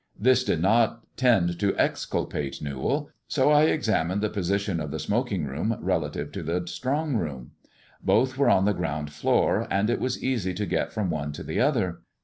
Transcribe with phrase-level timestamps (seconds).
[0.19, 4.97] This did not tend to excul pate Newall, so I examined the position of the
[4.97, 7.51] smoking room relative to the strong room.
[8.03, 11.43] Both were on the ground floor, and it was easy to get from one to
[11.43, 12.01] the other.